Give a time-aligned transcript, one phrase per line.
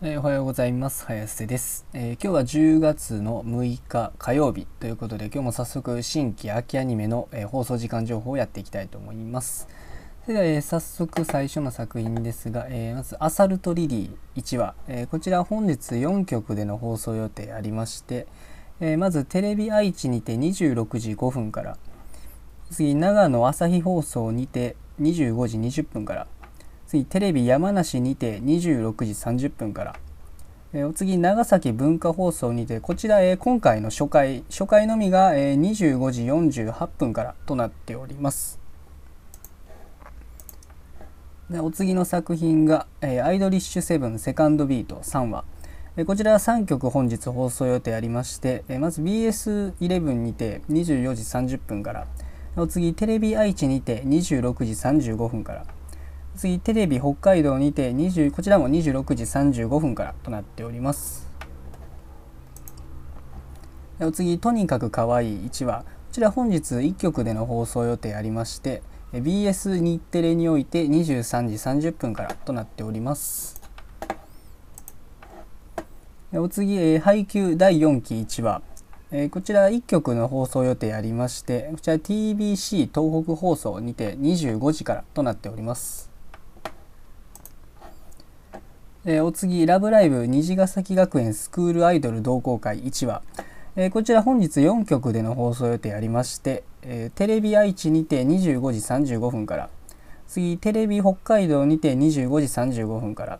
[0.00, 1.04] えおはようございます。
[1.06, 9.66] 早瀬です、えー今日は10月の6日火曜日ということで今日も早速新規秋アニメの、えー放送時間情報をやっていきたいと思います。
[10.22, 18.28] それでは、え早速最初の作品ですが、えまず「アサルトリリー」1話、えこちら本日4局での放送予定ありまして、
[18.78, 21.76] えまずテレビ愛知にて26時5分から
[22.70, 26.28] 次長野朝日放送にて25時20分から
[26.88, 29.96] 次テレビ山梨にて26時30分から、
[30.72, 36.24] えお次長崎文化放送にてこちら、え今回の初回初回のみが、えー25時
[36.62, 38.58] 48分からとなっております。
[41.50, 45.44] でお次の作品が、えアイドリッシュセブンセカンドビート3話
[45.98, 52.06] えこちらは3曲本日放送予定ありまして、えまず BS11 にて24時30分から。
[52.56, 54.72] お次テレビ愛知にて26時
[55.12, 55.66] 35分から。
[56.38, 61.28] 次テレビ北海道にて20こちらも26時35分からとなっております。
[64.00, 68.82] お次とにかく可愛いい1話こちら本日1曲での放送予定ありまして
[69.12, 73.60] BS 日テレにおいて23時30分からとなっております。
[76.34, 78.62] お次、えー配給第4期1話
[79.10, 86.07] えーこちら1曲の放送予定ありましてこちら TBC 東北放送にて25時からとなっております。
[89.04, 93.22] えーお次「ラブライブ虹ヶ崎学園スクールアイドル同好会1話」
[93.76, 99.70] えーこちら本日4曲での放送予定ありまして、えーテレビ愛知にて25時35分から。
[100.26, 103.38] 次テレビ北海道にて25時35分から。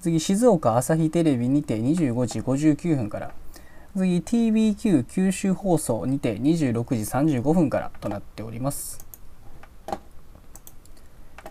[0.00, 3.32] 次静岡朝日テレビにて25時59分から。
[3.96, 9.06] 次 TBQ 九州放送にて26時35分からとなっております。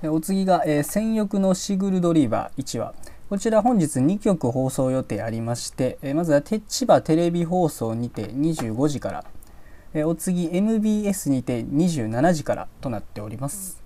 [0.03, 2.93] お次が、えー戦欲のシグルドリーバー1話
[3.31, 9.25] こちら本日2曲放送予定ありまして、えまずはて千葉テレビ放送にて25時から、
[9.93, 13.81] えお次 MBS にて27時からとなっております。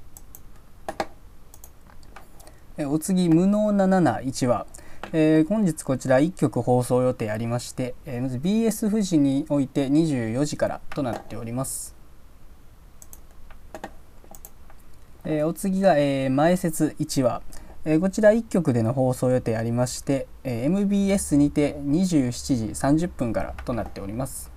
[2.75, 4.65] えお次無能な71話
[5.13, 11.95] えー本日こちら1曲放送予定ありまして、えまず BS 富士において24時からとなっております。
[15.23, 17.43] えお次が、え前説1話、
[17.87, 22.31] えーこちら1曲での放送予定ありまして、えー MBS にて27
[22.95, 24.51] 時30分からとなっております、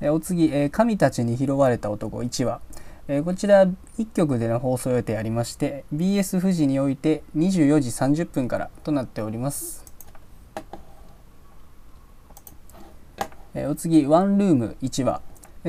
[0.00, 2.60] えーお次、えー神たちに拾われた男1話、
[3.08, 9.84] えーこちら1曲での放送予定ありまして BS 富士において24時30分からとなっております。
[13.56, 15.22] えお次ワンルーム1話。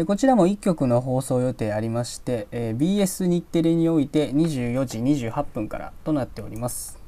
[0.04, 4.98] こちらも1曲の放送予定ありまして、え BS 日テレにおいて24時
[5.30, 7.00] 28分からとなっております。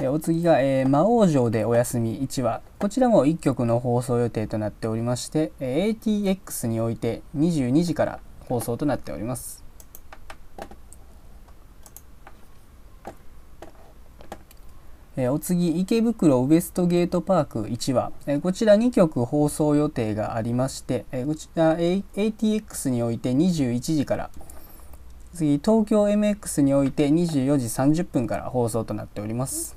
[0.00, 2.20] えお次が、えー魔王城でお休み。
[2.20, 2.60] 1話。
[2.78, 9.67] こちらも1曲の放送予定となっておりまして、えー ATX において22時から放送となっております。
[15.20, 24.30] えお次池袋ウエストゲートパーク1話、えこちら2曲放送予定がありまして、えこちら ATX において21時から。
[25.34, 29.76] 次東京 MX において24時30分から放送となっております。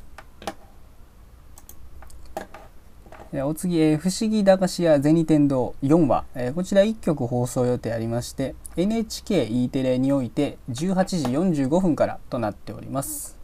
[3.34, 13.41] えお次、えー不思議駄菓子屋銭天堂4話、えこちら1曲放送予定ありまして NHKE テレにおいて18時45分からとなっております。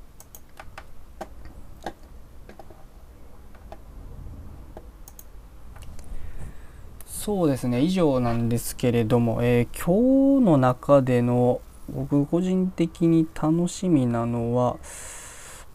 [7.27, 7.81] そうですね。
[7.81, 11.59] 以上なんですけれども、えー今日の中での
[11.93, 14.77] 僕個人的に楽しみなのは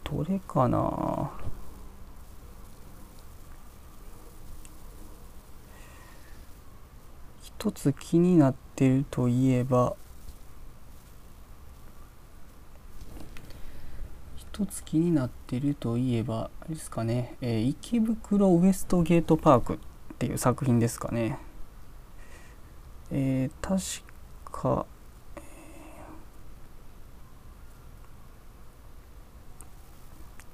[0.03, 1.29] どれかな？
[7.43, 9.95] 一つ気になってるといえば
[14.37, 19.79] 一つ気になってるといえばあれですかね、えー池袋ウエストゲートパーク。
[20.23, 21.37] っていう作品ですかね。
[23.11, 24.09] えー確
[24.51, 24.85] か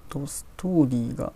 [0.10, 1.34] とストーリーが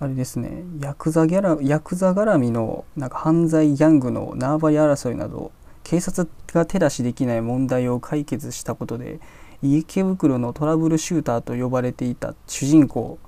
[0.00, 0.62] あれですね。
[0.80, 5.52] ヤクザギャラヤクザ絡みのなんか犯罪ギャングの縄張り争いなど
[5.84, 9.20] 警察が手出しできない問題を解決したことで
[9.62, 13.18] 池袋のトラブルシューターと呼ばれていた主人公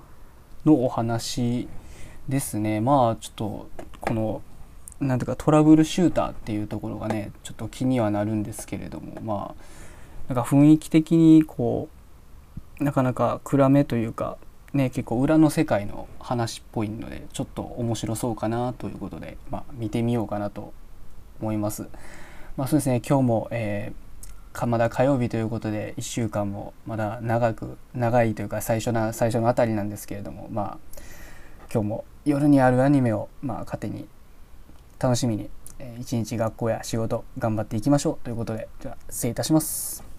[0.65, 1.69] のお話
[2.31, 3.69] ですねまあちょっと
[4.01, 4.43] この
[5.01, 9.55] なんとかトラブルシューターっていうところがねちょっと気にはなるんですけれどもま
[10.29, 11.89] あなんか雰囲気的にこ
[12.81, 14.39] うなかなか暗めというか
[14.73, 20.73] ね結構裏の世界の話っぽいのでちょっと面白そうかなということで、まあ、見てみようかなと
[21.41, 21.89] 思います。
[22.57, 30.79] まあ、そうですね今日も、えー、まだ火曜日ということで1週間もまだ長く長いというか最初な最初のあたりなんですけれどもまあ
[31.73, 34.09] 今日も夜にあるアニメをまあ糧に
[34.99, 40.10] 楽しみに、えー、一日学校や仕事頑張っていきましょうということでじゃあ失礼いたします。